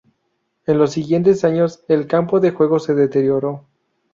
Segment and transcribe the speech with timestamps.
[0.65, 3.67] En los siguientes años el campo de juego se deterioró.